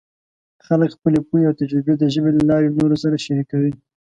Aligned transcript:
خلک 0.65 0.89
خپلې 0.97 1.19
پوهې 1.27 1.45
او 1.49 1.57
تجربې 1.61 1.93
د 1.97 2.03
ژبې 2.13 2.31
له 2.37 2.43
لارې 2.49 2.75
نورو 2.77 2.95
سره 3.03 3.23
شریکوي. 3.25 3.73